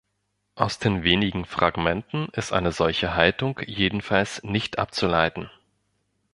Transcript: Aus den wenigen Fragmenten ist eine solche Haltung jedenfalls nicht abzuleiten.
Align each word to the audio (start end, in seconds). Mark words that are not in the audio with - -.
Aus 0.55 0.79
den 0.79 1.03
wenigen 1.03 1.45
Fragmenten 1.45 2.27
ist 2.31 2.53
eine 2.53 2.71
solche 2.71 3.13
Haltung 3.13 3.59
jedenfalls 3.67 4.41
nicht 4.41 4.79
abzuleiten. 4.79 5.51